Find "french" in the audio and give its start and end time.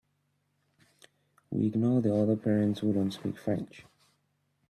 3.37-3.85